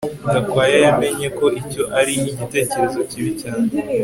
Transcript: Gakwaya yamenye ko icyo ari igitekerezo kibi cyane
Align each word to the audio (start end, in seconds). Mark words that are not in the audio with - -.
Gakwaya 0.33 0.77
yamenye 0.85 1.27
ko 1.37 1.45
icyo 1.61 1.83
ari 1.99 2.11
igitekerezo 2.31 2.99
kibi 3.09 3.31
cyane 3.41 3.67